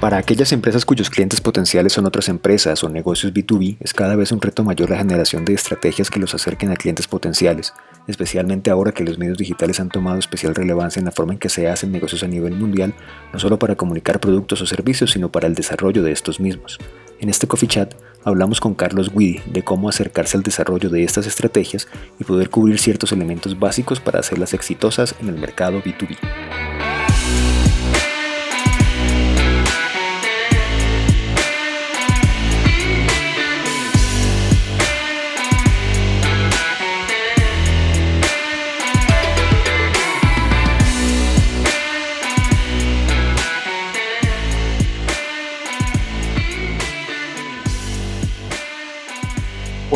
[0.00, 4.30] Para aquellas empresas cuyos clientes potenciales son otras empresas o negocios B2B, es cada vez
[4.30, 7.72] un reto mayor la generación de estrategias que los acerquen a clientes potenciales,
[8.06, 11.48] especialmente ahora que los medios digitales han tomado especial relevancia en la forma en que
[11.48, 12.92] se hacen negocios a nivel mundial,
[13.32, 16.78] no solo para comunicar productos o servicios, sino para el desarrollo de estos mismos.
[17.18, 21.26] En este Coffee Chat hablamos con Carlos Guidi de cómo acercarse al desarrollo de estas
[21.26, 21.88] estrategias
[22.20, 26.18] y poder cubrir ciertos elementos básicos para hacerlas exitosas en el mercado B2B.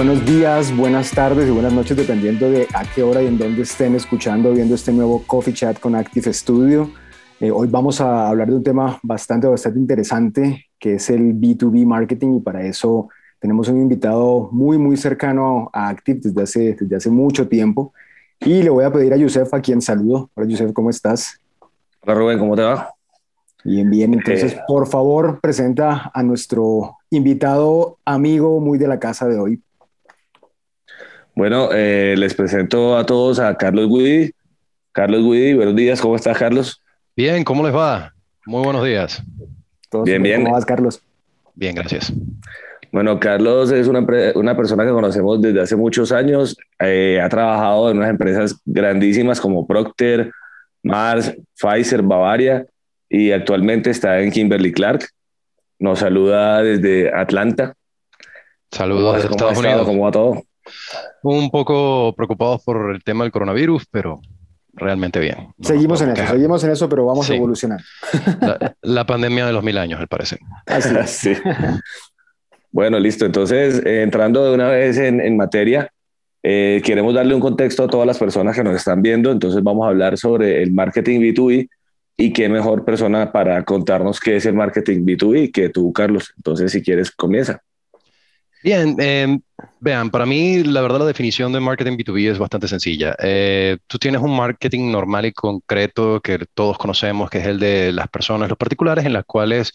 [0.01, 3.61] Buenos días, buenas tardes y buenas noches, dependiendo de a qué hora y en dónde
[3.61, 6.91] estén escuchando, viendo este nuevo Coffee Chat con Active Studio.
[7.39, 11.85] Eh, hoy vamos a hablar de un tema bastante, bastante interesante, que es el B2B
[11.85, 16.97] marketing, y para eso tenemos un invitado muy, muy cercano a Active desde hace, desde
[16.97, 17.93] hace mucho tiempo.
[18.41, 20.31] Y le voy a pedir a Yusef, a quien saludo.
[20.33, 21.39] Hola, Yusef, ¿cómo estás?
[22.01, 22.95] Hola, Rubén, ¿cómo te va?
[23.65, 24.15] Bien, bien.
[24.15, 29.63] Entonces, por favor, presenta a nuestro invitado, amigo muy de la casa de hoy.
[31.41, 34.31] Bueno, eh, les presento a todos a Carlos Guidi.
[34.93, 36.83] Carlos Guidi, buenos días, ¿cómo estás, Carlos?
[37.17, 38.13] Bien, ¿cómo les va?
[38.45, 39.23] Muy buenos días.
[40.05, 40.43] bien, bien.
[40.43, 41.03] ¿Cómo vas, Carlos?
[41.55, 42.13] Bien, gracias.
[42.93, 46.59] Bueno, Carlos es una, una persona que conocemos desde hace muchos años.
[46.79, 50.31] Eh, ha trabajado en unas empresas grandísimas como Procter,
[50.83, 52.67] Mars, Pfizer, Bavaria
[53.09, 55.09] y actualmente está en Kimberly Clark.
[55.79, 57.73] Nos saluda desde Atlanta.
[58.71, 59.87] Saludos desde Estados Unidos.
[59.87, 60.43] ¿Cómo va todo?
[61.23, 64.21] Un poco preocupados por el tema del coronavirus, pero
[64.73, 65.53] realmente bien.
[65.61, 67.81] seguimos en eso, seguimos en eso, pero vamos a evolucionar.
[68.83, 70.39] La, pandemia de los mil años, al parecer.
[70.67, 70.95] Así
[71.35, 71.43] sí.
[72.73, 73.27] Bueno, listo.
[73.27, 75.91] Entonces, eh, entrando de una vez en, materia,
[76.43, 79.33] eh, queremos darle un contexto a todas las personas que nos están viendo.
[79.33, 81.69] Entonces, vamos a hablar sobre el marketing B2B
[82.17, 86.33] y qué mejor persona para contarnos qué es el marketing B2B que tú, Carlos.
[86.37, 87.61] Entonces, si quieres, comienza.
[88.63, 89.41] Bien, em,
[89.81, 93.17] vean, para mí la verdad la definición de marketing B2B es bastante sencilla.
[93.19, 97.91] Eh, tú tienes un marketing normal y concreto que todos conocemos, que es el de
[97.93, 99.73] las personas, los particulares, en las cuales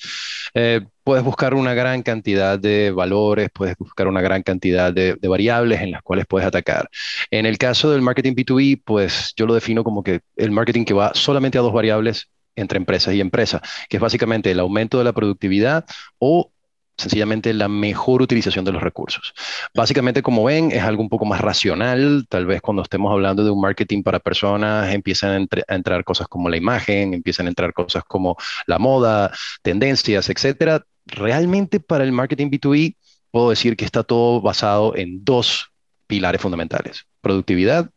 [0.53, 5.27] eh, puedes buscar una gran cantidad de valores, puedes buscar una gran cantidad de, de,
[5.27, 6.87] variables en las cuales puedes atacar.
[7.31, 10.93] En el caso del marketing B2B, pues yo lo defino como que el marketing que
[10.93, 15.03] va solamente a dos variables entre empresas y empresas, que es básicamente el aumento de
[15.03, 15.85] la productividad
[16.19, 16.51] o
[16.97, 19.33] sencillamente la mejor utilización de los recursos.
[19.73, 22.25] Básicamente, como ven, es algo un poco más racional.
[22.29, 26.49] Tal vez cuando estemos hablando de un marketing para personas, empiezan a, entrar cosas como
[26.49, 30.85] la imagen, empiezan a entrar cosas como la moda, tendencias, etcétera.
[31.05, 32.95] Realmente para el marketing B2B,
[33.31, 35.69] puedo decir que está todo basado en dos
[36.07, 37.89] pilares fundamentales, productividad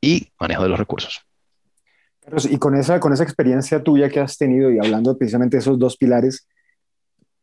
[0.00, 1.22] y manejo de los recursos.
[2.50, 5.78] Y con esa, con esa experiencia tuya que has tenido y hablando precisamente de esos
[5.78, 6.46] dos pilares,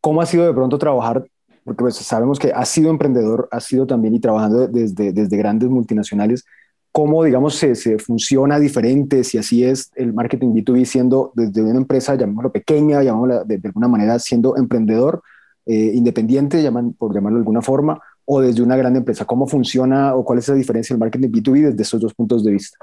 [0.01, 1.25] ¿Cómo ha sido de pronto trabajar?
[1.63, 5.69] Porque pues, sabemos que has sido emprendedor, has sido también y trabajando desde, desde grandes
[5.69, 6.45] multinacionales.
[6.91, 11.77] ¿Cómo, digamos, se, se funciona diferente, si así es el marketing B2B, siendo desde una
[11.77, 15.21] empresa, llamémoslo pequeña, llamémoslo de, alguna manera, siendo emprendedor,
[15.65, 19.25] eh, independiente, llaman, por llamarlo de alguna forma, o desde una gran empresa?
[19.25, 22.53] ¿Cómo funciona o cuál es la diferencia del marketing B2B desde esos dos puntos de
[22.53, 22.77] vista?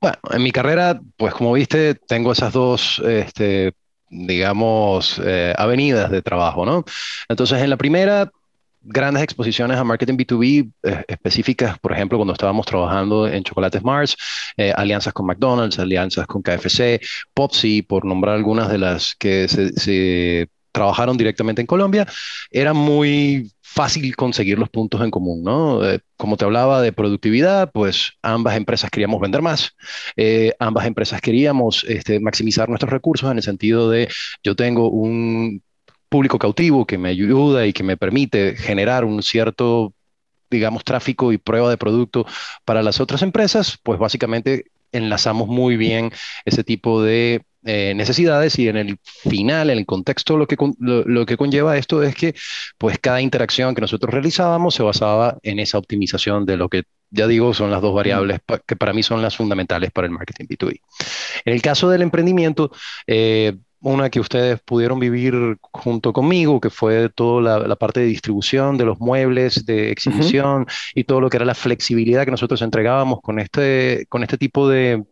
[0.00, 3.72] Bueno, en mi carrera, pues como viste, tengo esas dos este,
[4.10, 6.84] digamos, eh, avenidas de trabajo, ¿no?
[7.28, 8.30] Entonces, en la primera,
[8.80, 14.16] grandes exposiciones a marketing B2B eh, específicas, por ejemplo, cuando estábamos trabajando en Chocolates Mars,
[14.56, 17.00] eh, alianzas con McDonald's, alianzas con KFC,
[17.34, 22.06] Popsi, por nombrar algunas de las que se trabajaron directamente en Colombia,
[22.52, 25.84] era muy fácil conseguir los puntos en común, ¿no?
[25.84, 29.74] Eh, como te hablaba de productividad, pues ambas empresas queríamos vender más,
[30.16, 34.08] eh, ambas empresas queríamos este, maximizar nuestros recursos en el sentido de
[34.44, 35.62] yo tengo un
[36.08, 39.92] público cautivo que me ayuda y que me permite generar un cierto
[40.50, 42.24] digamos, tráfico y prueba de producto
[42.64, 46.10] para las otras empresas, pues básicamente enlazamos muy bien
[46.46, 51.26] ese tipo de eh, necesidades y en el final, en el contexto, lo que, lo,
[51.26, 52.34] que conlleva esto es que
[52.78, 57.26] pues cada interacción que nosotros realizábamos se basaba en esa optimización de lo que ya
[57.26, 60.80] digo son las dos variables que para mí son las fundamentales para el marketing B2B.
[61.44, 62.70] En el caso del emprendimiento,
[63.06, 68.76] eh, una que ustedes pudieron vivir junto conmigo, que fue toda la, parte de distribución
[68.76, 73.20] de los muebles, de exhibición y todo lo que era la flexibilidad que nosotros entregábamos
[73.20, 75.04] con este, con este tipo de,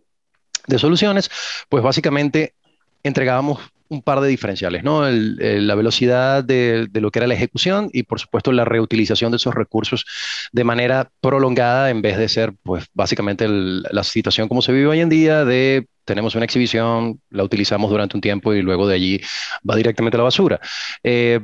[0.66, 1.30] de soluciones,
[1.68, 2.54] pues básicamente
[3.02, 5.08] entregábamos un par de diferenciales, ¿no?
[5.08, 9.54] la velocidad de, lo que era la ejecución y, por supuesto, la reutilización de esos
[9.54, 10.04] recursos
[10.52, 15.00] de manera prolongada en vez de ser, pues, básicamente la situación como se vive hoy
[15.00, 19.20] en día de tenemos una exhibición, la utilizamos durante un tiempo y luego de allí
[19.69, 20.60] va directamente a la basura.
[21.02, 21.40] Eh,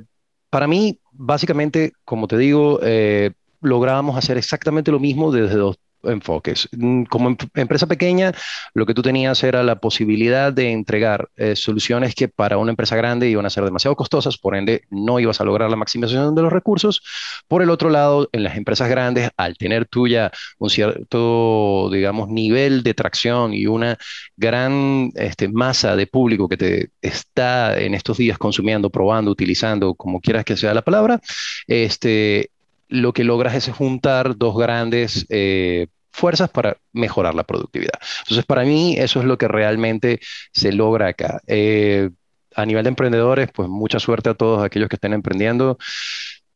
[0.50, 6.69] para mí, básicamente, como te digo, eh, lográbamos hacer exactamente lo mismo desde dos enfoques.
[6.72, 8.32] Mm, como em, empresa pequeña,
[8.75, 12.96] lo que tú tenías era la posibilidad de entregar eh, soluciones que para una empresa
[12.96, 16.43] grande iban a ser demasiado costosas, por ende no ibas a lograr la maximización de
[16.43, 17.02] los recursos.
[17.49, 22.82] Por el otro lado, en las empresas grandes, al tener tuya un cierto, digamos, nivel
[22.82, 23.99] de tracción y una
[24.37, 30.20] gran este, masa de público que te está en estos días consumiendo, probando, utilizando, como
[30.20, 31.20] quieras que sea la palabra,
[31.66, 32.51] este,
[32.92, 37.98] lo que logras es juntar dos grandes eh, fuerzas para mejorar la productividad.
[38.24, 40.20] Entonces, para mí, eso es lo que realmente
[40.52, 41.40] se logra acá.
[41.46, 42.10] Eh,
[42.54, 45.78] a nivel de emprendedores, pues mucha suerte a todos aquellos que estén emprendiendo.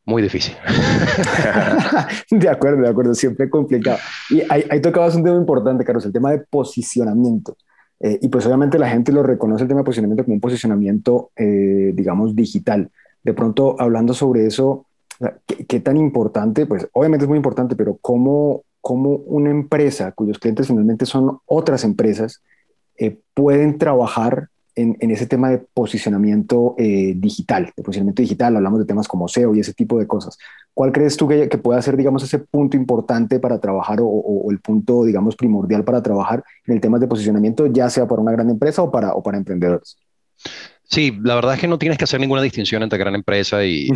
[0.05, 0.55] Muy difícil.
[2.31, 3.97] de acuerdo, de acuerdo, siempre complicado.
[4.29, 7.57] Y ahí, ahí tocabas un tema importante, Carlos, el tema de posicionamiento.
[7.99, 11.31] Eh, y pues obviamente la gente lo reconoce el tema de posicionamiento como un posicionamiento,
[11.35, 12.91] digamos, digital.
[13.23, 14.86] De pronto, hablando sobre eso,
[15.45, 16.65] ¿Qué, tan importante?
[16.65, 21.83] Pues obviamente es muy importante, pero ¿cómo, cómo una empresa cuyos clientes finalmente son otras
[21.83, 22.43] empresas
[22.97, 28.55] eh, pueden trabajar en, en, ese tema de posicionamiento eh, digital, de posicionamiento digital?
[28.55, 30.37] Hablamos de temas como SEO y ese tipo de cosas.
[30.73, 34.51] ¿Cuál crees tú que, que pueda ser, digamos, ese punto importante para trabajar o, o,
[34.51, 38.31] el punto, digamos, primordial para trabajar en el tema de posicionamiento, ya sea para una
[38.31, 39.97] gran empresa o para, o para emprendedores?
[41.23, 43.89] La verdad es que no tienes que hacer ninguna distinción entre gran empresa y,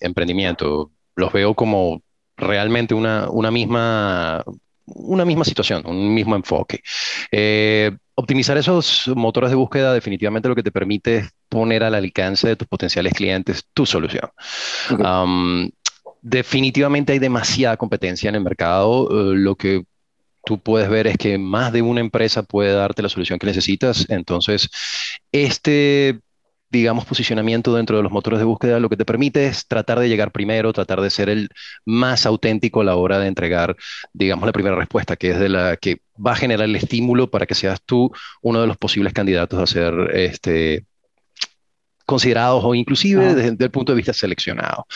[0.00, 0.90] emprendimiento.
[1.16, 2.02] Los veo como
[2.36, 4.42] realmente una, una, misma,
[4.86, 6.80] una misma situación, un mismo enfoque.
[7.30, 12.48] Eh, optimizar esos motores de búsqueda definitivamente lo que te permite es poner al alcance
[12.48, 14.30] de tus potenciales clientes tu solución.
[16.22, 19.84] definitivamente hay demasiada competencia en el mercado, eh, lo que
[20.44, 24.06] tú puedes ver es que más de una empresa puede darte la solución que necesitas.
[24.08, 24.68] Entonces,
[25.32, 26.20] este,
[26.70, 30.08] digamos, posicionamiento dentro de los motores de búsqueda lo que te permite es tratar de
[30.08, 31.48] llegar primero, tratar de ser el
[31.84, 33.76] más auténtico a la hora de entregar,
[34.12, 37.46] digamos, la primera respuesta, que es de la que va a generar el estímulo para
[37.46, 38.10] que seas tú
[38.42, 40.84] uno de los posibles candidatos a ser este,
[42.04, 44.86] considerados o inclusive desde, el punto de vista seleccionado.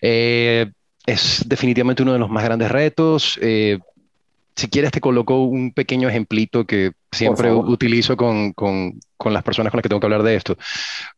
[0.00, 0.70] Eh,
[1.06, 3.38] es definitivamente uno de los más grandes retos.
[3.40, 3.78] Eh,
[4.56, 9.70] si quieres te coloco un pequeño ejemplito que siempre utilizo con, con, con, las personas
[9.70, 10.56] con las que tengo que hablar de esto.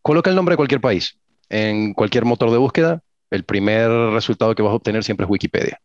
[0.02, 1.16] Coloca el nombre de cualquier país
[1.48, 3.02] en cualquier motor de búsqueda.
[3.30, 5.80] El primer resultado que vas a obtener siempre es Wikipedia.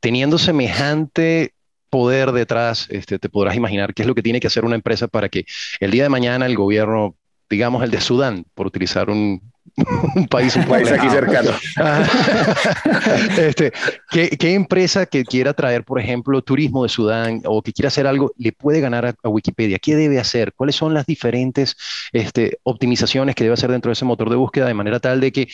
[0.00, 1.54] Teniendo semejante
[1.88, 5.08] poder detrás, este, te podrás imaginar qué es lo que tiene que hacer una empresa
[5.08, 5.46] para que
[5.80, 7.16] el día de mañana el gobierno,
[7.48, 9.52] digamos el de Sudán, por utilizar un,
[10.14, 11.50] un país un país aquí cercano.
[13.38, 13.72] este,
[14.10, 18.32] ¿qué, empresa que quiera traer, por ejemplo, turismo de Sudán o que quiera hacer algo
[18.36, 19.78] le puede ganar a, Wikipedia?
[19.78, 20.52] ¿Qué debe hacer?
[20.54, 21.76] ¿Cuáles son las diferentes
[22.12, 25.32] este, optimizaciones que debe hacer dentro de ese motor de búsqueda de manera tal de
[25.32, 25.48] que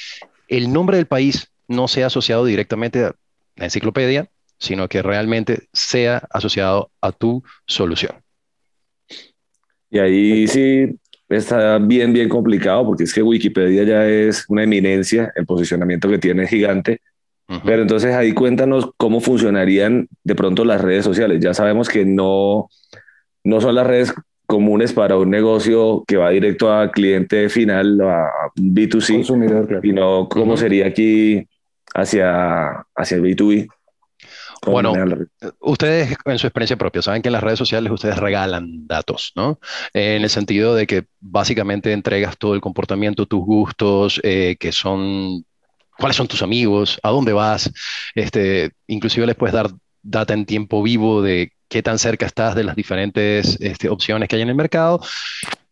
[0.48, 3.14] el nombre del país no sea asociado directamente a
[3.56, 4.28] la enciclopedia,
[4.58, 8.12] sino que realmente sea asociado a tu solución?
[9.90, 15.32] Y ahí sí está bien, bien complicado porque es que Wikipedia ya es una eminencia,
[15.36, 17.00] el posicionamiento que tiene gigante.
[17.64, 21.40] Pero entonces ahí cuéntanos cómo funcionarían de pronto las redes sociales.
[21.40, 22.70] Ya sabemos que no,
[23.44, 24.14] no son las redes
[24.46, 30.56] comunes para un negocio que va directo a cliente final, a B2C, Consumidor, sino cómo
[30.56, 31.46] sería aquí
[31.94, 33.68] hacia, hacia el B2B.
[34.66, 34.92] Bueno,
[35.60, 39.58] ustedes en su experiencia propia saben que en las redes sociales ustedes regalan datos, ¿no?
[39.92, 45.44] en el sentido de que básicamente entregas todo el comportamiento, tus gustos, eh, que son
[45.98, 47.72] cuáles son tus amigos, a dónde vas,
[48.14, 49.70] este, inclusive les puedes dar
[50.02, 54.36] data en tiempo vivo de qué tan cerca estás de las diferentes este, opciones que
[54.36, 55.00] hay en el mercado.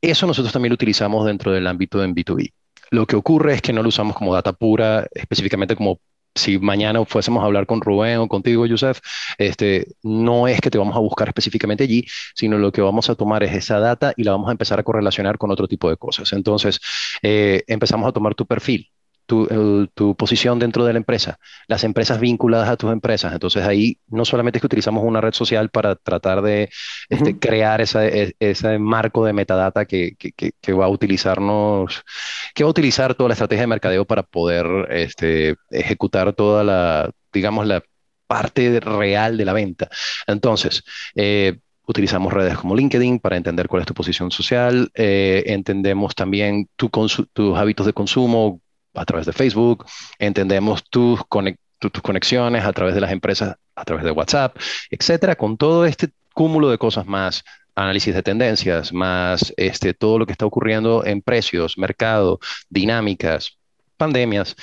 [0.00, 2.52] Eso nosotros también lo utilizamos dentro del ámbito de B2B.
[2.90, 6.00] Lo que ocurre es que no lo usamos como data pura, específicamente como
[6.34, 9.00] si mañana fuésemos a hablar con Rubén o contigo, Yusef,
[9.38, 13.14] este, no es que te vamos a buscar específicamente allí, sino lo que vamos a
[13.14, 15.96] tomar es esa data y la vamos a empezar a correlacionar con otro tipo de
[15.96, 16.32] cosas.
[16.32, 16.80] Entonces,
[17.22, 18.90] eh, empezamos a tomar tu perfil,
[19.26, 23.32] tu, posición dentro de la empresa, las empresas vinculadas a tus empresas.
[23.32, 26.70] Entonces ahí no solamente es que utilizamos una red social para tratar de
[27.08, 32.02] este, crear e, ese marco de metadata que, que, va a utilizarnos,
[32.54, 37.10] que va a utilizar toda la estrategia de mercadeo para poder este, ejecutar toda la,
[37.32, 37.82] digamos, la
[38.26, 39.88] parte real de la venta.
[40.26, 46.14] Entonces, eh, utilizamos redes como LinkedIn para entender cuál es tu posición social, eh, entendemos
[46.14, 48.60] también tus hábitos de consumo
[48.94, 49.86] a través de Facebook,
[50.18, 51.20] entendemos tus,
[51.78, 54.56] tus conexiones a través de las empresas, a través de WhatsApp,
[54.90, 57.44] etcétera, con todo este cúmulo de cosas más
[57.74, 63.58] análisis de tendencias, más este, todo lo que está ocurriendo en precios, mercado, dinámicas,
[63.96, 64.56] pandemias,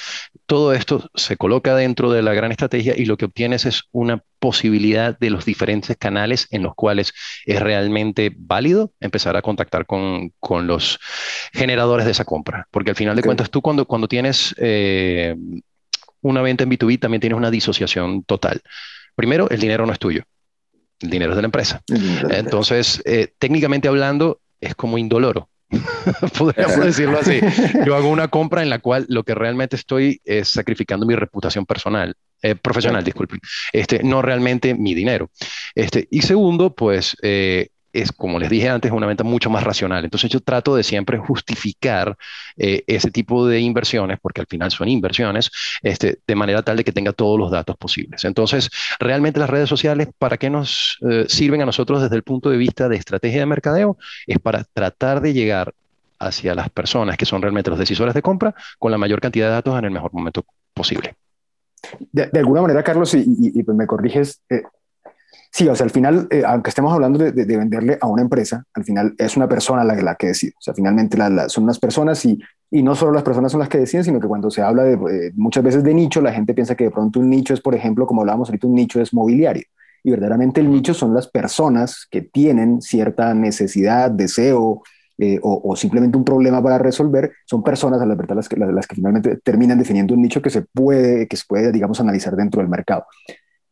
[0.46, 4.24] todo esto se coloca dentro de la gran estrategia y lo que obtienes es una
[4.40, 7.14] posibilidad de los diferentes canales en los cuales
[7.46, 10.32] es realmente válido empezar a contactar con,
[10.66, 11.00] los
[11.54, 12.68] generadores de esa compra.
[12.72, 15.36] Porque al final de cuentas, tú cuando, cuando tienes eh,
[16.22, 18.62] una venta en B2B también tienes una disociación total.
[19.16, 20.24] Primero, el dinero no es tuyo,
[21.02, 21.82] el dinero es de la empresa.
[22.30, 25.50] Entonces, eh, técnicamente hablando, es como indoloro.
[26.38, 27.40] Podríamos decirlo así.
[27.86, 31.66] Yo hago una compra en la cual lo que realmente estoy es sacrificando mi reputación
[31.66, 33.40] personal, eh, profesional, disculpen,
[33.74, 35.30] este, no realmente mi dinero.
[35.76, 40.04] Este, y segundo, pues eh, es, como les dije antes, una venta mucho más racional.
[40.04, 42.18] Entonces yo trato de siempre justificar
[42.58, 46.84] eh, ese tipo de inversiones, porque al final son inversiones, este, de manera tal de
[46.84, 48.24] que tenga todos los datos posibles.
[48.26, 48.70] Entonces,
[49.00, 52.58] realmente las redes sociales, ¿para qué nos eh, sirven a nosotros desde el punto de
[52.58, 53.98] vista de estrategia de mercadeo?
[54.28, 55.74] Es para tratar de llegar
[56.20, 59.54] hacia las personas que son realmente los decisores de compra con la mayor cantidad de
[59.54, 61.16] datos en el mejor momento posible.
[62.12, 64.64] De, alguna manera, Carlos, y, pues me corriges, eh,
[65.52, 68.84] Sí, o sea, al final, eh, aunque estemos hablando de, venderle a una empresa, al
[68.84, 70.54] final es una persona la, la que decide.
[70.58, 72.40] O sea, finalmente son unas personas y,
[72.70, 74.94] y, no solo las personas son las que deciden, sino que cuando se habla de,
[74.94, 77.74] eh, muchas veces de nicho, la gente piensa que de pronto un nicho es, por
[77.74, 79.64] ejemplo, como hablábamos ahorita, un nicho es mobiliario.
[80.04, 84.84] Y verdaderamente el nicho son las personas que tienen cierta necesidad, deseo
[85.18, 87.32] eh, o, simplemente un problema para resolver.
[87.46, 90.42] Son personas, a la verdad, las que, las, las que finalmente terminan definiendo un nicho
[90.42, 93.06] que se puede, que se puede, digamos, analizar dentro del mercado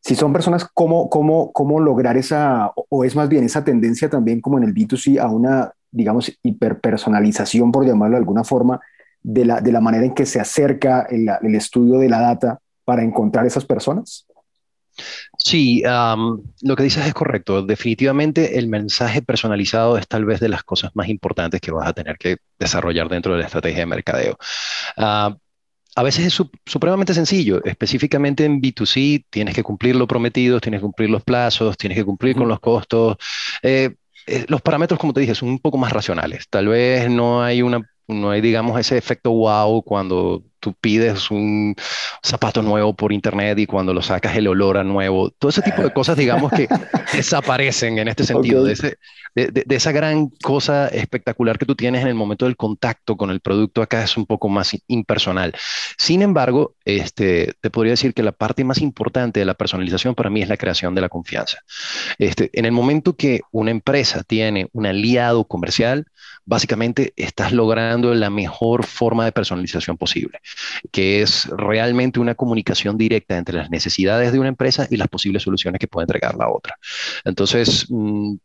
[0.01, 4.41] si son personas, ¿cómo, cómo, cómo lograr esa, o es más bien esa tendencia también
[4.41, 8.79] como en el B2C a una, digamos, hiperpersonalización, por llamarlo de alguna forma,
[9.21, 12.59] de la, de la manera en que se acerca el, el estudio de la data
[12.85, 14.25] para encontrar esas personas?
[15.37, 17.61] Sí, lo que dices es correcto.
[17.61, 21.93] Definitivamente el mensaje personalizado es tal vez de las cosas más importantes que vas a
[21.93, 24.37] tener que desarrollar dentro de la estrategia de mercadeo.
[24.95, 25.35] Ah,
[25.97, 27.59] a veces es supremamente sencillo.
[27.65, 32.05] Específicamente en B2C tienes que cumplir lo prometido, tienes que cumplir los plazos, tienes que
[32.05, 33.17] cumplir con los costos.
[33.63, 33.95] Eh,
[34.27, 36.47] eh, los parámetros, como te dije, son un poco más racionales.
[36.49, 41.75] Tal vez no hay una, no hay, digamos, ese efecto wow cuando tú pides un
[42.25, 45.81] zapato nuevo por internet y cuando lo sacas el olor a nuevo, todo ese tipo
[45.81, 46.67] de cosas, digamos, que
[47.13, 48.97] desaparecen en este sentido, de,
[49.69, 53.81] esa gran cosa espectacular que tú tienes en el momento del contacto con el producto,
[53.81, 55.53] acá es un poco más impersonal.
[55.97, 60.29] Sin embargo, este, te podría decir que la parte más importante de la personalización para
[60.29, 61.59] mí es la creación de la confianza.
[62.17, 66.07] Este, en el momento que una empresa tiene un aliado comercial,
[66.47, 70.39] básicamente estás logrando la mejor forma de personalización posible,
[70.91, 75.43] que es realmente una comunicación directa entre las necesidades de una empresa y las posibles
[75.43, 76.77] soluciones que puede entregar la otra.
[77.25, 78.35] Entonces, mm,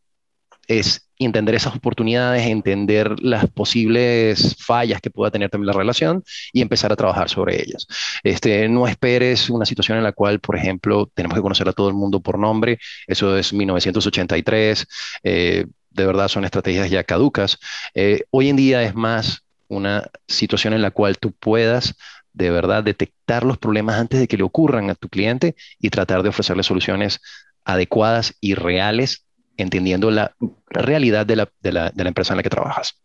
[1.23, 6.61] es entender esas oportunidades, entender las posibles fallas que pueda tener también la relación y
[6.61, 7.87] empezar a trabajar sobre ellas.
[8.23, 11.88] Este, no esperes una situación en la cual, por ejemplo, tenemos que conocer a todo
[11.88, 14.87] el mundo por nombre, eso es 1983,
[15.23, 17.59] eh, de verdad son estrategias ya caducas.
[17.95, 21.95] Eh, hoy en día es más una situación en la cual tú puedas
[22.33, 26.23] de verdad detectar los problemas antes de que le ocurran a tu cliente y tratar
[26.23, 27.21] de ofrecerle soluciones
[27.64, 30.35] adecuadas y reales, entendiendo la
[30.68, 33.00] realidad de la, de la, de la empresa en la que trabajas.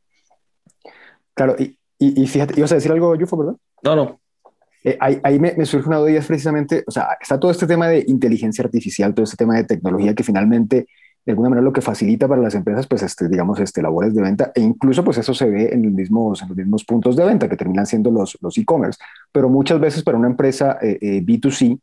[1.33, 3.55] Claro, y, y, fíjate, ibas a decir algo, Yufo, ¿verdad?
[3.83, 4.19] No, no.
[4.83, 7.67] Eh, ahí, ahí me, me, surge una duda, es precisamente, o sea, está todo este
[7.67, 10.87] tema de inteligencia artificial, todo este tema de tecnología que finalmente
[11.27, 14.21] de alguna manera lo que facilita para las empresas, pues, este, digamos, este, labores de
[14.21, 17.25] venta, e incluso, pues, eso se ve en, los mismos, en los mismos puntos de
[17.25, 18.97] venta que terminan siendo los, los e-commerce.
[19.33, 21.81] Pero muchas veces para una empresa eh, eh, B2C,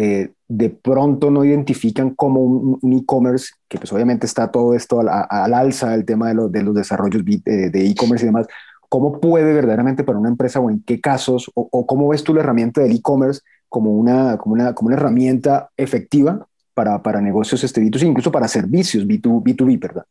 [0.00, 5.08] eh, de pronto no identifican como un, e-commerce, que pues obviamente está todo esto al,
[5.08, 8.46] al alza, el tema de, los de los desarrollos de e-commerce y demás,
[8.88, 12.40] ¿cómo puede verdaderamente para una empresa o en qué casos, o, cómo ves tú la
[12.40, 17.82] herramienta del e-commerce como una, como, una, como una herramienta efectiva para, para negocios este
[17.82, 20.04] B2C, incluso para servicios B2, B2B, ¿verdad?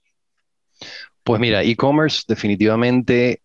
[1.23, 3.41] Pues mira, e-commerce definitivamente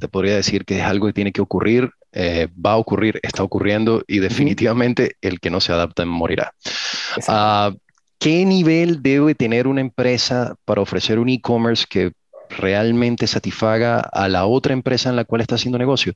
[0.00, 3.42] te podría decir que es algo que tiene que ocurrir, eh, va a ocurrir, está
[3.42, 6.52] ocurriendo y definitivamente el que no se adapta morirá.
[7.28, 7.76] Uh,
[8.18, 12.12] ¿Qué nivel debe tener una empresa para ofrecer un e-commerce que
[12.50, 16.12] realmente satisfaga a la otra empresa en la cual está haciendo negocio?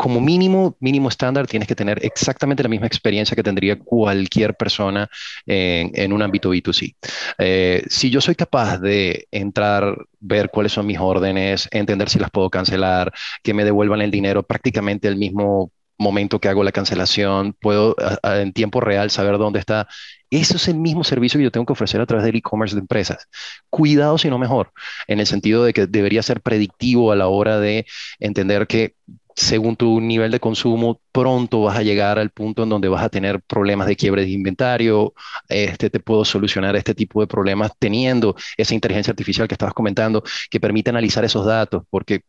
[0.00, 5.10] Como mínimo, mínimo estándar, tienes que tener exactamente la misma experiencia que tendría cualquier persona
[5.44, 6.96] en, un ámbito B2C.
[7.36, 12.30] Eh, si yo soy capaz de entrar, ver cuáles son mis órdenes, entender si las
[12.30, 17.54] puedo cancelar, que me devuelvan el dinero prácticamente el mismo momento que hago la cancelación,
[17.60, 19.86] puedo en tiempo real saber dónde está.
[20.30, 22.80] Eso es el mismo servicio que yo tengo que ofrecer a través del e-commerce de
[22.80, 23.28] empresas.
[23.68, 24.72] Cuidado si no mejor,
[25.08, 27.86] en el sentido de que debería ser predictivo a la hora de
[28.20, 28.94] entender que
[29.36, 33.08] según tu nivel de consumo, pronto vas a llegar al punto en donde vas a
[33.08, 35.14] tener problemas de quiebre de inventario.
[35.48, 40.22] Este, te puedo solucionar este tipo de problemas teniendo esa inteligencia artificial que estabas comentando,
[40.50, 42.22] que permite analizar esos datos, porque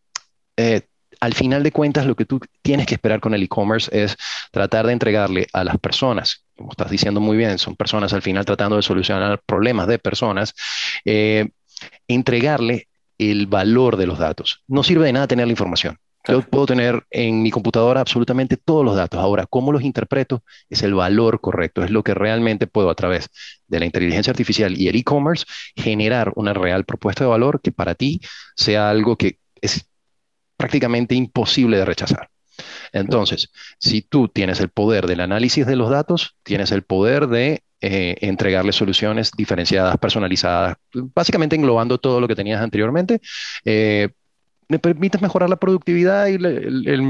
[0.57, 0.81] eh,
[1.21, 4.17] al final de cuentas lo que tú tienes que esperar con el e-commerce es
[4.51, 8.43] tratar de entregarle a las personas, como estás diciendo muy bien, son personas al final
[8.43, 10.53] tratando de solucionar problemas de personas,
[11.05, 11.49] eh,
[12.07, 12.87] entregarle
[13.19, 14.63] el valor de los datos.
[14.67, 15.97] No sirve de nada tener la información.
[16.27, 19.19] Yo puedo tener en mi computadora absolutamente todos los datos.
[19.19, 20.43] Ahora, ¿cómo los interpreto?
[20.69, 23.29] Es el valor correcto, es lo que realmente puedo a través
[23.67, 27.95] de la inteligencia artificial y el e-commerce generar una real propuesta de valor que para
[27.95, 28.21] ti
[28.55, 29.90] sea algo que es
[30.61, 32.29] prácticamente imposible de rechazar.
[32.93, 33.49] Entonces,
[33.79, 38.15] si tú tienes el poder del análisis de los datos, tienes el poder de eh,
[38.21, 40.75] entregarle soluciones diferenciadas, personalizadas,
[41.15, 43.21] básicamente englobando todo lo que tenías anteriormente,
[43.65, 44.09] eh,
[44.67, 47.01] me permites mejorar la productividad y el,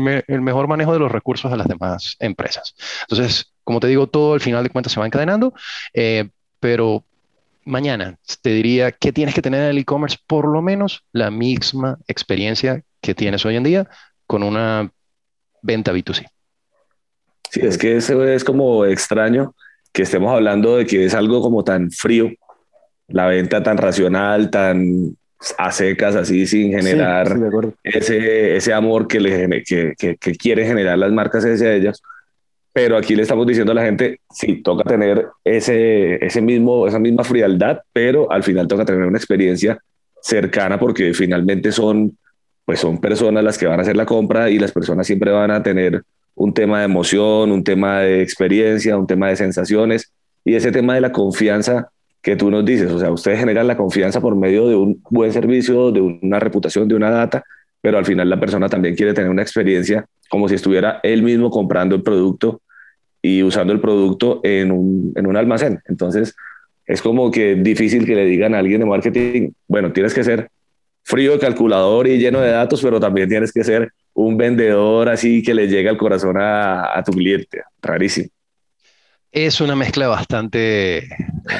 [0.41, 2.73] mejor manejo de los recursos de las demás empresas.
[3.01, 5.53] Entonces, como te digo, todo al final de cuentas se va encadenando,
[5.93, 6.29] eh,
[6.61, 7.03] pero
[7.65, 11.99] mañana te diría que tienes que tener en el e-commerce por lo menos la misma
[12.07, 13.89] experiencia que tienes hoy en día
[14.27, 14.91] con una
[15.61, 16.27] venta B2C.
[17.49, 19.53] Sí, es que eso es como extraño
[19.91, 22.31] que estemos hablando de que es algo como tan frío,
[23.07, 25.17] la venta tan racional, tan
[25.57, 27.35] a secas, así sin generar
[27.83, 32.01] ese, ese amor que, le, que, que, que quiere generar las marcas hacia ellas.
[32.73, 36.99] Pero aquí le estamos diciendo a la gente, sí, toca tener ese, ese mismo, esa
[36.99, 39.77] misma frialdad, pero al final toca tener una experiencia
[40.21, 42.17] cercana porque finalmente son,
[42.65, 45.51] pues son personas las que van a hacer la compra y las personas siempre van
[45.51, 46.03] a tener
[46.35, 50.11] un tema de emoción, un tema de experiencia, un tema de sensaciones
[50.45, 51.89] y ese tema de la confianza
[52.21, 55.33] que tú nos dices, o sea, ustedes generan la confianza por medio de un buen
[55.33, 57.43] servicio, de una reputación, de una data,
[57.81, 61.49] pero al final la persona también quiere tener una experiencia como si estuviera él mismo
[61.49, 62.61] comprando el producto
[63.21, 65.79] y usando el producto en un, en un almacén.
[65.87, 66.35] Entonces,
[66.85, 70.49] es como que difícil que le digan a alguien de marketing, bueno, tienes que ser
[71.03, 75.53] frío, calculador y lleno de datos, pero también tienes que ser un vendedor así que
[75.53, 77.63] le llegue al corazón a, tu cliente.
[77.81, 78.29] Rarísimo.
[79.31, 81.07] Es una mezcla bastante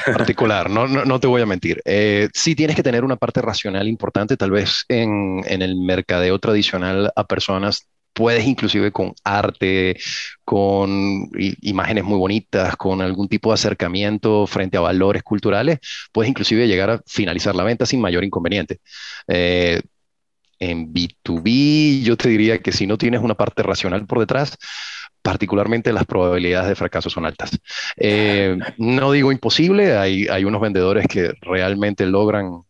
[0.04, 1.80] particular, no, no, te voy a mentir.
[1.86, 6.38] Eh, sí tienes que tener una parte racional importante, tal vez en, en, el mercadeo
[6.38, 9.96] tradicional a personas puedes inclusive con arte,
[10.44, 11.28] con
[11.62, 15.78] imágenes muy bonitas, con algún tipo de acercamiento frente a valores culturales,
[16.12, 18.80] puedes inclusive llegar a finalizar la venta sin mayor inconveniente.
[19.28, 19.80] Eh,
[20.58, 24.56] en B2B, yo te diría que si no tienes una parte racional por detrás,
[25.22, 27.58] particularmente las probabilidades de fracaso son altas.
[27.96, 32.62] Eh, no digo imposible, hay, hay unos vendedores que realmente logran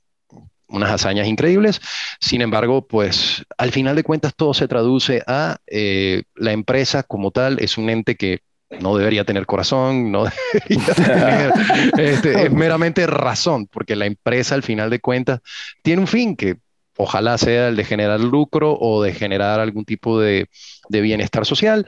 [0.72, 1.80] unas hazañas increíbles.
[2.20, 7.30] Sin embargo, pues al final de cuentas todo se traduce a eh, la empresa como
[7.30, 8.40] tal es un ente que
[8.80, 11.52] no debería tener corazón, no debería tener,
[11.98, 15.40] este, es meramente razón, porque la empresa al final de cuentas
[15.82, 16.56] tiene un fin que
[16.96, 20.48] ojalá sea el de generar lucro o de generar algún tipo de,
[20.88, 21.86] de bienestar social.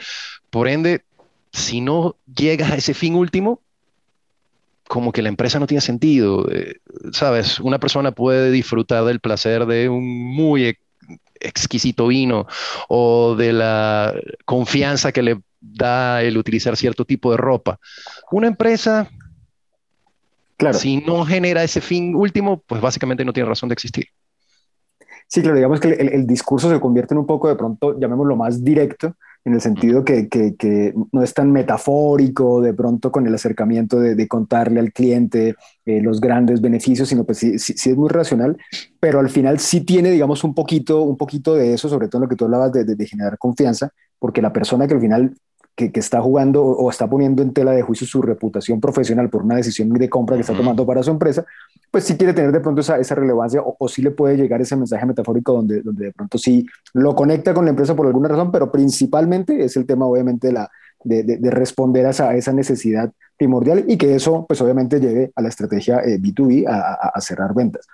[0.50, 1.04] Por ende,
[1.52, 3.62] si no llegas a ese fin último,
[4.88, 6.50] como que la empresa no tiene sentido.
[6.50, 6.76] Eh,
[7.12, 10.76] Sabes, una persona puede disfrutar del placer de un muy
[11.40, 12.46] exquisito vino
[12.88, 17.78] o de la confianza que le da el utilizar cierto tipo de ropa.
[18.30, 19.08] Una empresa,
[20.56, 20.78] claro.
[20.78, 24.06] si no genera ese fin último, pues básicamente no tiene razón de existir.
[25.26, 28.36] Sí, claro, digamos que el, el discurso se convierte en un poco de pronto, llamémoslo
[28.36, 33.34] más directo, en el sentido que, que, no es tan metafórico de pronto con el
[33.34, 35.54] acercamiento de, de contarle al cliente
[35.84, 38.56] eh, los grandes beneficios, sino pues sí, sí, es muy racional,
[38.98, 42.22] pero al final sí tiene, digamos, un poquito, un poquito de eso, sobre todo en
[42.22, 45.34] lo que tú hablabas de, de generar confianza, porque la persona que al final
[45.74, 49.56] que, está jugando o está poniendo en tela de juicio su reputación profesional por una
[49.56, 51.44] decisión de compra que está tomando para su empresa,
[51.90, 54.60] pues sí quiere tener de pronto esa, esa relevancia o, o, sí le puede llegar
[54.60, 58.28] ese mensaje metafórico donde, donde de pronto sí lo conecta con la empresa por alguna
[58.28, 60.70] razón, pero principalmente es el tema obviamente de, la,
[61.02, 65.42] de, de, responder a esa, esa, necesidad primordial y que eso pues obviamente lleve a
[65.42, 67.86] la estrategia B2B eh, a, a cerrar ventas.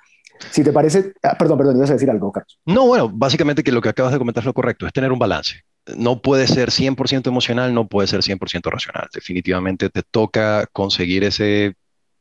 [0.51, 2.59] Si te parece, ah, perdón, perdón, ibas a decir algo, Carlos.
[2.65, 5.19] No, bueno, básicamente que lo que acabas de comentar es lo correcto, es tener un
[5.19, 5.63] balance.
[5.87, 9.09] No puede ser 100% emocional, no puede ser 100% racional.
[9.13, 11.75] Definitivamente te toca conseguir ese,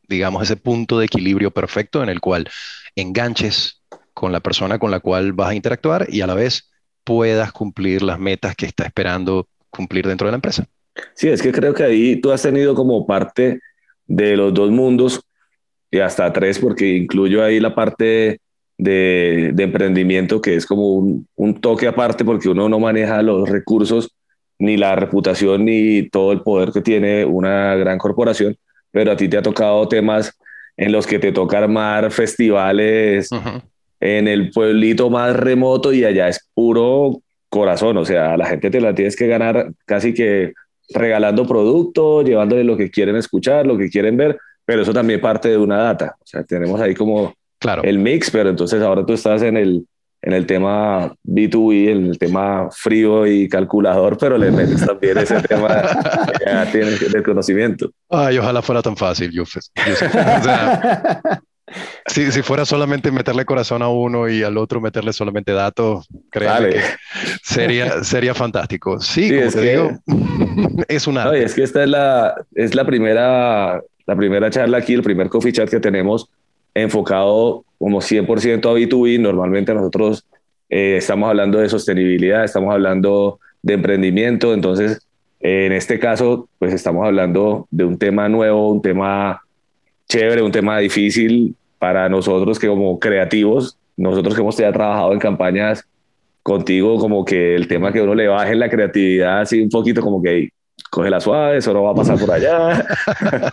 [0.08, 2.50] digamos, ese punto de equilibrio perfecto en el cual
[2.96, 3.82] enganches
[4.14, 6.70] con la persona con la cual vas a interactuar y a la vez
[7.04, 10.68] puedas cumplir las metas que está esperando cumplir dentro de la empresa.
[11.16, 13.62] Sí, es que creo que ahí tú has tenido como parte
[14.06, 15.22] de los dos mundos
[15.92, 18.42] y hasta tres, porque incluyo ahí la parte
[18.80, 24.16] de, emprendimiento que es como un, un, toque aparte porque uno no maneja los recursos
[24.58, 28.56] ni la reputación ni todo el poder que tiene una gran corporación,
[28.92, 30.34] pero a ti te ha tocado temas
[30.78, 33.30] en los que te toca armar festivales
[34.00, 38.70] en el pueblito más remoto y allá es puro corazón, o sea, a la gente
[38.70, 40.54] te la tienes que ganar casi que
[40.94, 45.50] regalando productos, llevándole lo que quieren escuchar, lo que quieren ver, pero eso también parte
[45.50, 47.84] de una data, o sea, tenemos ahí como claro.
[47.84, 49.86] el mix, pero entonces ahora tú estás en el,
[50.22, 55.42] en el tema B2B, en el tema frío y calculador, pero le metes también ese
[55.48, 55.82] tema
[56.46, 57.92] ya tienes del conocimiento.
[58.10, 59.44] Ay, ojalá fuera tan fácil, yo,
[62.08, 66.70] si, si, fuera solamente meterle corazón a uno y al otro meterle solamente datos, créeme
[66.70, 66.82] que
[67.44, 69.00] sería, sería fantástico.
[69.00, 69.92] Sí, como te digo,
[70.88, 71.34] es una.
[71.36, 75.54] es que esta es la, es la primera, la primera charla aquí, el primer coffee
[75.54, 76.30] chat que tenemos
[76.82, 79.20] enfocado como 100% a B2B.
[79.20, 80.26] Normalmente nosotros
[80.70, 85.06] eh, estamos hablando de sostenibilidad, estamos hablando de emprendimiento, entonces
[85.40, 89.42] en este caso, pues estamos hablando de un tema nuevo, un tema
[90.08, 95.20] chévere, un tema difícil para nosotros que como creativos, nosotros que hemos ya trabajado en
[95.20, 95.86] campañas
[96.44, 100.02] contigo, como que el tema que uno le baje en la creatividad, así un poquito
[100.02, 100.50] como que
[100.90, 102.86] coge la suave, eso no va a pasar por allá.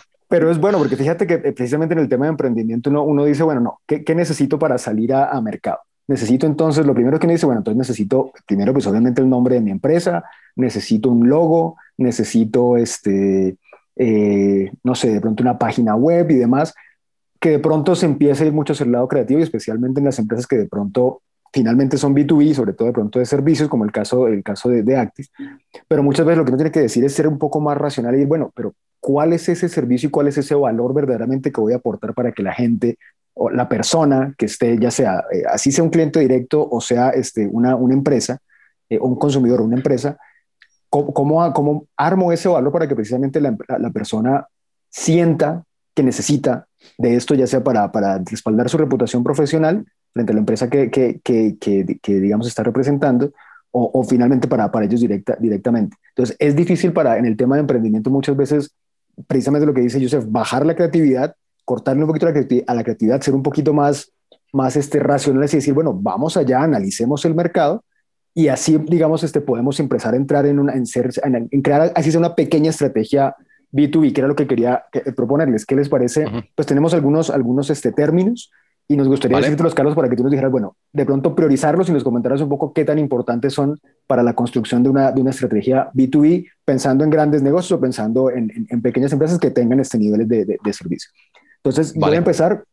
[0.28, 3.24] Pero es bueno, porque fíjate que eh, precisamente en el tema de emprendimiento uno, uno
[3.24, 5.78] dice, bueno, no, ¿qué, necesito para salir a, mercado?
[6.08, 9.56] Necesito entonces, lo primero que uno dice, bueno, entonces necesito, primero pues obviamente el nombre
[9.56, 10.24] de mi empresa,
[10.56, 13.56] necesito un logo, necesito este,
[13.96, 16.74] eh, no sé, de pronto una página web y demás,
[17.40, 20.18] que de pronto se empiece a ir mucho el lado creativo y especialmente en las
[20.18, 23.92] empresas que de pronto finalmente son B2B, sobre todo de pronto de servicios, como el
[23.92, 25.30] caso, el caso de, de Actis.
[25.88, 28.14] Pero muchas veces lo que uno tiene que decir es ser un poco más racional
[28.14, 31.60] y decir, bueno, pero ¿cuál es ese servicio y cuál es ese valor verdaderamente que
[31.60, 32.98] voy a aportar para que la gente
[33.38, 37.10] o la persona que esté, ya sea, eh, así sea un cliente directo o sea
[37.10, 38.38] este, una, una empresa,
[38.88, 40.16] eh, un consumidor una empresa,
[40.88, 44.46] ¿cómo, cómo, armo ese valor para que precisamente la, la, persona
[44.88, 49.84] sienta que necesita de esto, ya sea para, para respaldar su reputación profesional
[50.16, 53.32] frente a la empresa que, que, que, que digamos, está representando,
[53.70, 55.98] o, o, finalmente para, para ellos directa, directamente.
[56.08, 58.74] Entonces, es difícil para, en el tema de emprendimiento muchas veces,
[59.26, 61.34] precisamente lo que dice Joseph, bajar la creatividad,
[61.66, 64.10] cortarle un poquito a la creatividad, ser un poquito más,
[64.54, 67.84] más este, racionales y decir, bueno, vamos allá, analicemos el mercado
[68.32, 72.10] y así, digamos, este, podemos empezar a entrar en, una, en, ser, en, crear así
[72.10, 73.36] sea una pequeña estrategia
[73.70, 75.66] B2B, que era lo que quería proponerles.
[75.66, 76.24] ¿Qué les parece?
[76.54, 78.50] Pues tenemos algunos, algunos este, términos
[78.88, 81.88] y nos gustaría decirte los Carlos para que tú nos dijeras, bueno, de pronto priorizarlos
[81.88, 85.20] y nos comentaras un poco qué tan importantes son para la construcción de una, de
[85.20, 89.80] una estrategia B2B, pensando en grandes negocios o pensando en, en, pequeñas empresas que tengan
[89.80, 91.10] este nivel de, de, servicio.
[91.56, 92.64] Entonces, voy a empezar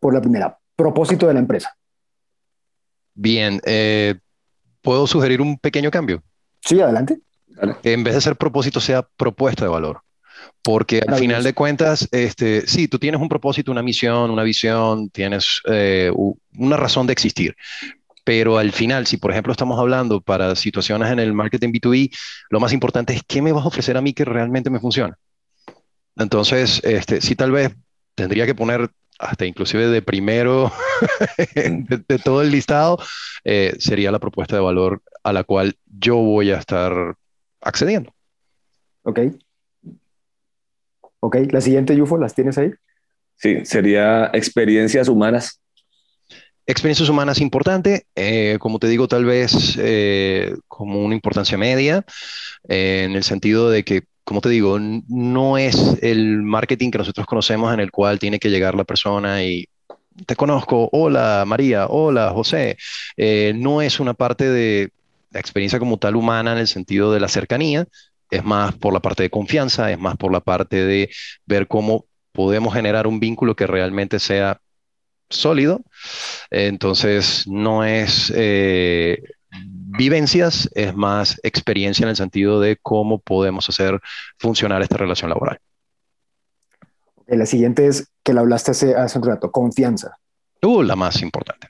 [0.00, 1.76] por la primera, propósito de la empresa.
[3.14, 4.14] Bien, eh,
[4.88, 6.22] ¿Puedo sugerir un pequeño cambio?
[6.60, 7.20] Sí, adelante.
[7.82, 10.00] En vez de ser propósito, sea propuesta de valor.
[10.62, 15.08] Porque al final de cuentas, este, sí, tú tienes un propósito, una misión, una visión,
[15.10, 16.10] tienes eh,
[16.56, 17.56] una razón de existir.
[18.24, 22.14] Pero al final, si por ejemplo estamos hablando para situaciones en el marketing B2B,
[22.50, 25.14] lo más importante es qué me vas a ofrecer a mí que realmente me funcione.
[26.16, 27.74] Entonces, este, sí, tal vez
[28.14, 30.70] tendría que poner hasta inclusive de primero
[31.54, 32.98] de, todo el listado,
[33.44, 37.16] eh, sería la propuesta de valor a la cual yo voy a estar
[37.60, 38.14] accediendo.
[39.02, 39.20] Ok.
[41.20, 42.72] Ok, la siguiente, Yufo, ¿las tienes ahí?
[43.36, 45.60] Sí, sería experiencias humanas.
[46.66, 52.04] Experiencias humanas importante, eh, como te digo, tal vez eh, como una importancia media,
[52.64, 57.72] en el sentido de que como te digo, no es el marketing que nosotros conocemos
[57.72, 59.64] en el cual tiene que llegar la persona y
[60.26, 62.76] te conozco, hola María, hola José.
[63.16, 64.90] Eh, no es una parte de
[65.30, 67.86] la experiencia como tal humana en el sentido de la cercanía,
[68.30, 71.10] es más por la parte de confianza, es más por la parte de
[71.46, 74.60] ver cómo podemos generar un vínculo que realmente sea
[75.28, 75.80] sólido.
[76.50, 84.00] Entonces, no es eh, vivencias, es más experiencia en el sentido de cómo podemos hacer
[84.38, 85.58] funcionar esta relación laboral.
[87.26, 90.16] La siguiente es que la hablaste hace, hace un rato, confianza.
[90.62, 91.68] Uh, la más importante.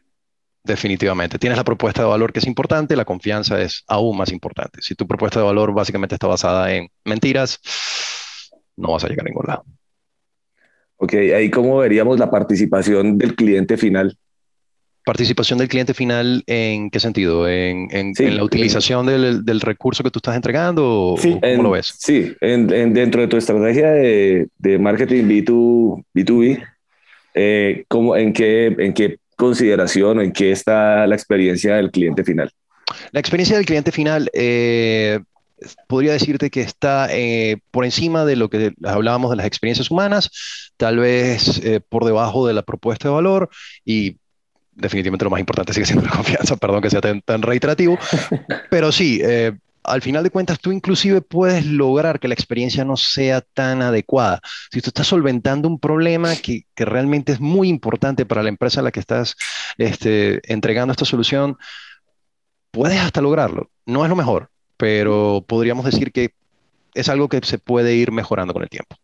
[0.68, 1.38] Definitivamente.
[1.38, 4.80] Tienes la propuesta de valor que es importante, la confianza es aún más importante.
[4.82, 7.60] Si tu propuesta de valor básicamente está basada en mentiras,
[8.76, 9.64] no vas a llegar a ningún lado.
[10.98, 14.16] Ok, ahí cómo veríamos la participación del cliente final.
[15.04, 17.48] ¿Participación del cliente final en qué sentido?
[17.48, 21.14] ¿En, la utilización del, recurso que tú estás entregando?
[21.18, 21.94] Sí, ¿Cómo lo ves?
[21.98, 26.62] Sí, dentro de tu estrategia de, marketing B2, B2B,
[27.34, 32.50] eh, en, qué, ¿en qué consideración en qué está la experiencia del cliente final?
[33.12, 35.20] La experiencia del cliente final, eh,
[35.86, 40.30] podría decirte que está eh, por encima de lo que hablábamos de las experiencias humanas,
[40.76, 43.48] tal vez por debajo de la propuesta de valor
[43.84, 44.18] y
[44.78, 47.98] definitivamente lo más importante sigue siendo la confianza, perdón que sea tan, reiterativo,
[48.70, 52.96] pero sí, eh, al final de cuentas tú inclusive puedes lograr que la experiencia no
[52.96, 54.40] sea tan adecuada.
[54.70, 58.80] Si tú estás solventando un problema que, que realmente es muy importante para la empresa
[58.80, 59.34] a la que estás
[59.78, 61.56] este, entregando esta solución,
[62.70, 63.70] puedes hasta lograrlo.
[63.86, 66.34] No es lo mejor, pero podríamos decir que
[66.94, 68.96] es algo que se puede ir mejorando con el tiempo.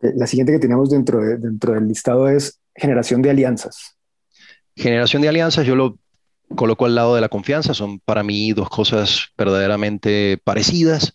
[0.00, 3.96] La siguiente que tenemos dentro, dentro del listado es generación de alianzas.
[4.74, 5.98] Generación de alianzas, yo lo
[6.56, 11.12] coloco al lado de la confianza, son para mí dos cosas verdaderamente parecidas.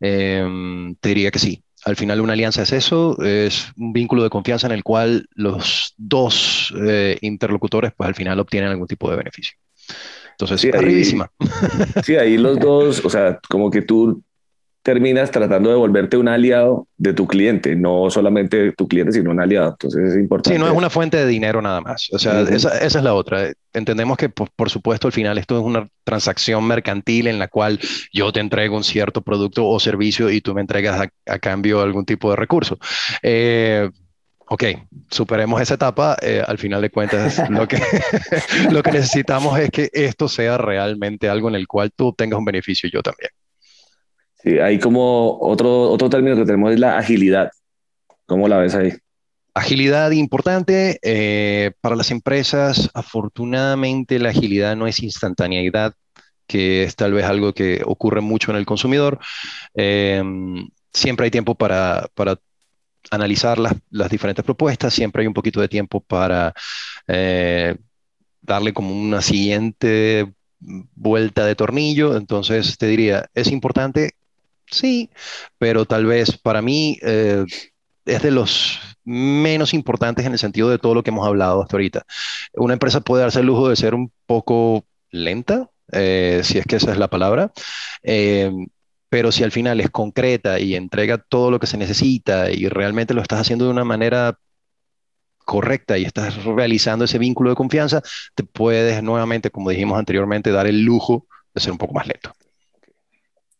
[0.00, 1.62] Em, te diría que sí.
[1.84, 5.94] Al final una alianza es eso, es un vínculo de confianza en el cual los
[5.96, 9.56] dos eh, interlocutores pues al final obtienen algún tipo de beneficio.
[10.32, 11.04] Entonces, sí, ahí,
[12.04, 14.22] Sí, ahí los dos, o sea, como que tú
[14.88, 19.38] terminas tratando de volverte un aliado de tu cliente, no solamente tu cliente, sino un
[19.38, 19.72] aliado.
[19.72, 20.56] Entonces es importante.
[20.56, 22.08] Sí, no es una fuente de dinero nada más.
[22.10, 23.52] O sea, esa, es la otra.
[23.74, 27.78] Entendemos que, por, por, supuesto, al final esto es una transacción mercantil en la cual
[28.14, 32.06] yo te entrego un cierto producto o servicio y tú me entregas a, cambio algún
[32.06, 32.78] tipo de recurso.
[33.22, 33.90] Eh,
[34.46, 34.64] ok,
[35.10, 36.16] superemos esa etapa.
[36.22, 37.78] Eh, al final de cuentas, lo que,
[38.70, 42.46] lo que necesitamos es que esto sea realmente algo en el cual tú tengas un
[42.46, 43.28] beneficio y yo también.
[44.42, 47.50] Sí, hay como otro, otro término que tenemos es la agilidad.
[48.26, 48.92] ¿Cómo la ves ahí?
[49.54, 52.90] Agilidad importante eh, para las empresas.
[52.94, 55.94] Afortunadamente la agilidad no es instantaneidad,
[56.46, 59.18] que es tal vez algo que ocurre mucho en el consumidor.
[59.74, 62.38] Em, siempre hay tiempo para, para
[63.10, 66.52] analizar las, las, diferentes propuestas, siempre hay un poquito de tiempo para
[67.08, 67.76] eh,
[68.40, 72.16] darle como una siguiente vuelta de tornillo.
[72.16, 74.12] Entonces te diría, es importante
[74.70, 75.10] Sí,
[75.58, 77.44] pero tal vez para mí eh,
[78.04, 81.76] es de los menos importantes en el sentido de todo lo que hemos hablado hasta
[81.76, 82.04] ahorita.
[82.54, 86.76] Una empresa puede darse el lujo de ser un poco lenta, eh, si es que
[86.76, 87.52] esa es la palabra,
[88.02, 88.50] eh,
[89.08, 93.14] pero si al final es concreta y entrega todo lo que se necesita y realmente
[93.14, 94.38] lo estás haciendo de una manera
[95.44, 98.02] correcta y estás realizando ese vínculo de confianza,
[98.34, 102.32] te puedes nuevamente, como dijimos anteriormente, dar el lujo de ser un poco más lento.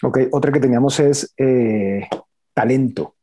[0.03, 2.09] Ok, otra que teníamos es eh,
[2.55, 3.17] talento.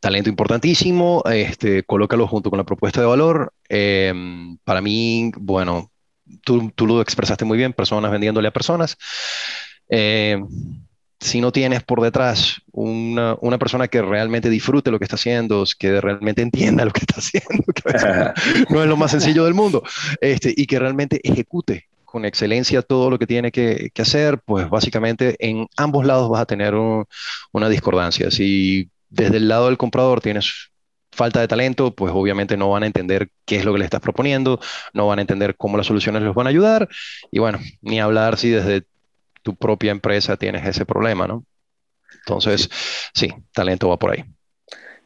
[0.00, 3.52] Talento importantísimo, este, colócalo junto con la propuesta de valor.
[3.68, 5.90] Em, para mí, bueno,
[6.42, 8.96] tú, tú, lo expresaste muy bien, personas vendiéndole a personas.
[9.88, 10.46] Em,
[11.20, 15.64] si no tienes por detrás una, una, persona que realmente disfrute lo que está haciendo,
[15.78, 19.82] que realmente entienda lo que está haciendo, que no es lo más sencillo del mundo,
[20.20, 25.34] este, y que realmente ejecute con excelencia todo lo que tiene que, hacer, pues básicamente
[25.40, 28.30] en ambos lados vas a tener una discordancia.
[28.30, 30.70] Si desde el lado del comprador tienes
[31.10, 34.00] falta de talento, pues obviamente no van a entender qué es lo que le estás
[34.00, 34.60] proponiendo,
[34.92, 36.88] no van a entender cómo las soluciones les van a ayudar
[37.32, 38.84] y bueno, ni hablar si desde
[39.42, 41.44] tu propia empresa tienes ese problema, ¿no?
[42.20, 42.70] Entonces,
[43.12, 44.24] sí, talento va por ahí.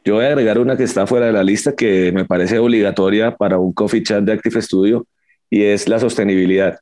[0.05, 3.35] Yo voy a agregar una que está fuera de la lista que me parece obligatoria
[3.35, 5.07] para un coffee chat de Active Studio
[5.49, 6.77] y es la sostenibilidad.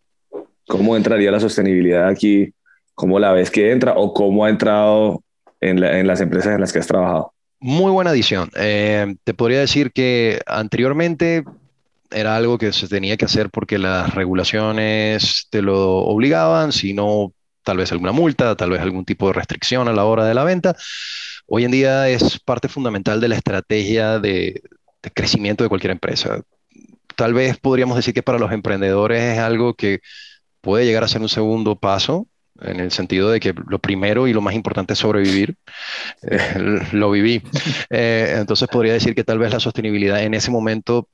[0.68, 2.54] ¿Cómo entraría la sostenibilidad aquí?
[2.94, 5.24] ¿Cómo la ves que entra o cómo ha entrado
[5.62, 7.34] en, las empresas en las que has trabajado?
[7.60, 8.52] Muy buena adición.
[8.56, 11.46] Eh, te podría decir que anteriormente
[12.12, 17.34] era algo que se tenía que hacer porque las regulaciones te lo obligaban, si no,
[17.64, 20.44] tal vez alguna multa, tal vez algún tipo de restricción a la hora de la
[20.44, 20.76] venta.
[21.48, 24.62] Hoy en día es parte fundamental de la estrategia de,
[25.02, 26.42] de crecimiento de cualquier empresa.
[27.16, 30.02] Tal vez podríamos decir que para los emprendedores es algo que
[30.62, 32.28] puede llegar a ser un segundo paso,
[32.62, 35.56] en el sentido de que lo primero y lo más importante es sobrevivir.
[36.24, 37.42] Eh, lo viví.
[37.90, 41.08] Eh, entonces podría decir que tal vez la sostenibilidad en ese momento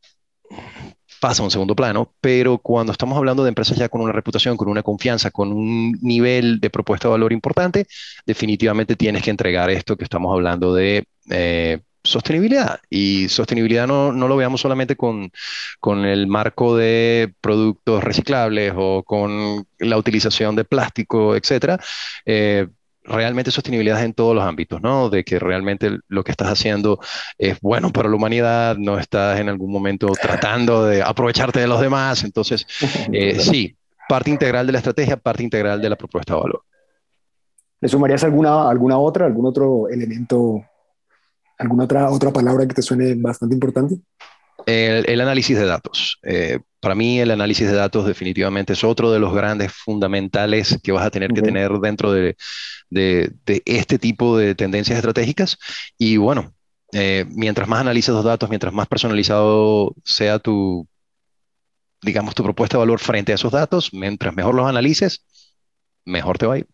[1.19, 4.57] pasa a un segundo plano, pero cuando estamos hablando de empresas ya con una reputación,
[4.57, 7.85] con una confianza, con un nivel de propuesta de valor importante,
[8.25, 12.79] definitivamente tienes que entregar esto que estamos hablando de eh, sostenibilidad.
[12.89, 15.31] Y sostenibilidad no, no lo veamos solamente con,
[15.79, 21.79] con, el marco de productos reciclables o con la utilización de plástico, etcétera.
[22.25, 22.67] Eh,
[23.05, 25.09] realmente sostenibilidad en todos los ámbitos, ¿no?
[25.09, 26.99] De que realmente lo que estás haciendo
[27.37, 31.81] es bueno para la humanidad, no estás en algún momento tratando de aprovecharte de los
[31.81, 32.23] demás.
[32.23, 32.65] Entonces,
[33.11, 33.75] eh, sí,
[34.07, 36.63] parte integral de la estrategia, parte integral de la propuesta de valor.
[37.81, 40.63] ¿Le sumarías alguna, alguna otra, algún otro elemento,
[41.57, 43.97] alguna otra, otra palabra que te suene bastante importante?
[44.65, 46.19] El, análisis de datos.
[46.23, 50.91] Eh, para mí el análisis de datos definitivamente es otro de los grandes fundamentales que
[50.91, 52.35] vas a tener que tener dentro de,
[52.89, 53.33] de,
[53.65, 55.57] este tipo de tendencias estratégicas.
[55.97, 56.53] Y bueno,
[56.93, 60.87] eh, mientras más analices los datos, mientras más personalizado sea tu,
[62.01, 65.25] digamos, tu propuesta de valor frente a esos datos, mientras mejor los analices,
[66.05, 66.67] mejor te va a ir.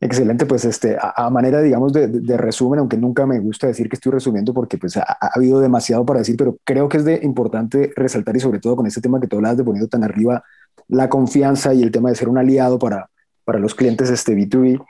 [0.00, 4.12] Excelente, pues este, a, manera, digamos, de, resumen, aunque nunca me gusta decir que estoy
[4.12, 8.36] resumiendo porque pues ha, habido demasiado para decir, pero creo que es de importante resaltar
[8.36, 10.42] y sobre todo con este tema que tú hablabas de poniendo tan arriba
[10.88, 13.10] la confianza y el tema de ser un aliado para,
[13.44, 14.82] para los clientes este B2B,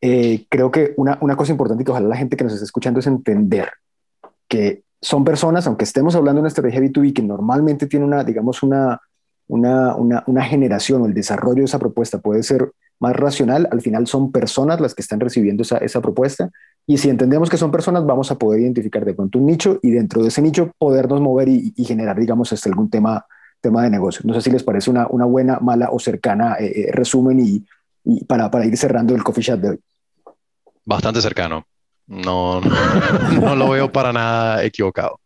[0.00, 3.00] eh, creo que una, una cosa importante que ojalá la gente que nos esté escuchando
[3.00, 3.70] es entender
[4.48, 8.62] que son personas, aunque estemos hablando de una estrategia B2B que normalmente tiene una, digamos,
[8.62, 9.00] una,
[9.48, 12.72] una, una, una generación o el desarrollo de esa propuesta puede ser
[13.02, 16.52] más racional, al final son personas las que están recibiendo esa, esa propuesta
[16.86, 19.90] y si entendemos que son personas vamos a poder identificar de pronto un nicho y
[19.90, 23.26] dentro de ese nicho podernos mover y, generar, digamos, hasta algún tema,
[23.60, 24.22] tema de negocio.
[24.24, 27.66] No sé si les parece una, una buena, mala o cercana eh, eh, resumen y,
[28.04, 29.80] y, para, para ir cerrando el coffee chat de hoy.
[30.84, 31.66] Bastante cercano.
[32.06, 32.60] No,
[33.40, 35.18] no, lo veo para nada equivocado.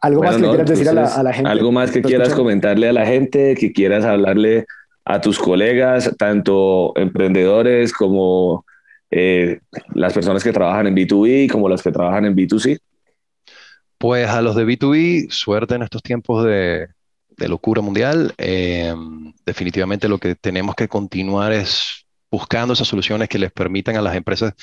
[0.00, 1.50] ¿Algo más que quieras decir a la, a la, gente?
[1.50, 4.66] ¿Algo más que quieras comentarle a la gente, que quieras hablarle
[5.04, 8.64] a tus colegas, tanto emprendedores como
[9.10, 9.60] eh,
[9.94, 12.78] las personas que trabajan en B2B como las que trabajan en B2C?
[13.98, 16.88] Pues a los de B2B, suerte en estos tiempos de,
[17.38, 18.34] locura mundial.
[18.38, 18.94] Eh,
[19.44, 22.03] definitivamente lo que tenemos que continuar es
[22.34, 24.54] buscando esas soluciones que les permitan a las empresas,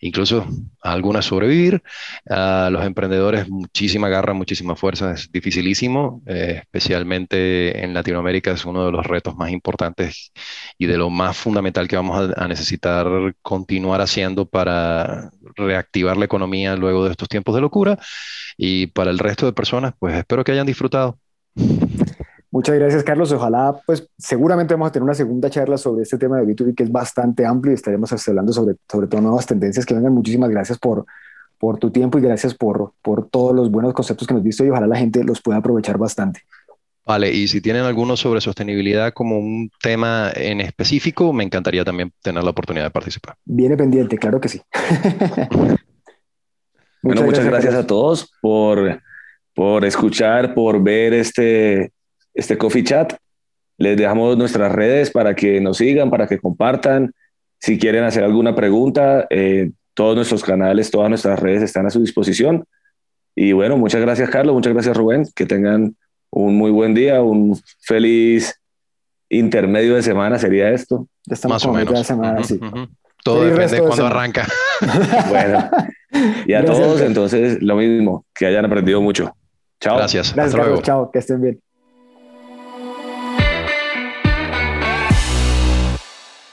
[0.00, 0.44] incluso
[0.82, 1.80] a algunas sobrevivir,
[2.28, 8.84] a los emprendedores muchísima garra, muchísima fuerza, es dificilísimo, eh, especialmente en Latinoamérica es uno
[8.84, 10.32] de los retos más importantes
[10.76, 13.06] y de lo más fundamental que vamos a, a necesitar
[13.42, 17.98] continuar haciendo para reactivar la economía luego de estos tiempos de locura
[18.56, 21.20] y para el resto de personas, pues espero que hayan disfrutado.
[22.54, 23.32] Muchas gracias, Carlos.
[23.32, 26.84] Ojalá, pues seguramente vamos a tener una segunda charla sobre este tema de B2B que
[26.84, 30.14] es bastante amplio y estaremos hablando sobre, sobre todo nuevas tendencias que vengan.
[30.14, 31.04] Muchísimas gracias por,
[31.58, 34.70] por tu tiempo y gracias por, por todos los buenos conceptos que nos diste y
[34.70, 36.42] ojalá la gente los pueda aprovechar bastante.
[37.04, 42.12] Vale, y si tienen alguno sobre sostenibilidad como un tema en específico, me encantaría también
[42.22, 43.34] tener la oportunidad de participar.
[43.44, 44.62] Viene pendiente, claro que sí.
[47.02, 49.00] bueno, muchas gracias, a todos por,
[49.54, 51.90] por escuchar, por ver este,
[52.34, 53.14] este coffee chat.
[53.76, 57.12] Les dejamos nuestras redes para que nos sigan, para que compartan.
[57.60, 62.00] Si quieren hacer alguna pregunta, eh, todos nuestros canales, todas nuestras redes están a su
[62.00, 62.64] disposición.
[63.34, 65.26] Y bueno, muchas gracias Carlos, muchas gracias Rubén.
[65.34, 65.96] Que tengan
[66.30, 68.60] un muy buen día, un feliz
[69.28, 71.08] intermedio de semana sería esto.
[71.48, 72.06] Más o menos.
[72.06, 72.42] Semana,
[73.24, 74.46] Todo depende de cuándo arranca.
[75.28, 75.70] bueno,
[76.46, 79.34] y a todos entonces lo mismo, que hayan aprendido mucho.
[79.80, 79.96] Chao.
[79.96, 80.34] Gracias.
[80.34, 80.82] Gracias, Hasta luego.
[80.82, 81.63] Chao, que estén bien.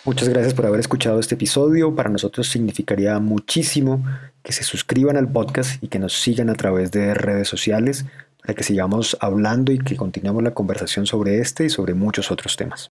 [0.04, 1.94] Muchas gracias por haber escuchado este episodio.
[1.94, 4.04] Para nosotros significaría muchísimo
[4.42, 8.06] que se suscriban al podcast y que nos sigan a través de redes sociales
[8.42, 12.58] para que sigamos hablando y que continuemos la conversación sobre este y sobre muchos otros
[12.58, 12.90] temas.